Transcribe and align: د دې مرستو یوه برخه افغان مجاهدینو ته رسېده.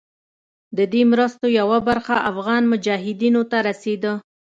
د 0.77 0.79
دې 0.93 1.01
مرستو 1.11 1.45
یوه 1.59 1.77
برخه 1.87 2.15
افغان 2.31 2.63
مجاهدینو 2.71 3.41
ته 3.51 3.57
رسېده. 3.69 4.13